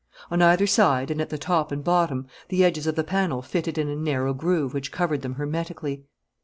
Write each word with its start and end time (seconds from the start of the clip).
On 0.31 0.41
either 0.41 0.65
side 0.65 1.11
and 1.11 1.21
at 1.21 1.29
the 1.29 1.37
top 1.37 1.71
and 1.71 1.83
bottom 1.83 2.25
the 2.49 2.65
edges 2.65 2.87
of 2.87 2.95
the 2.95 3.03
panel 3.03 3.43
fitted 3.43 3.77
in 3.77 3.87
a 3.87 3.95
narrow 3.95 4.33
groove 4.33 4.73
which 4.73 4.91
covered 4.91 5.21
them 5.21 5.35
hermetically. 5.35 6.05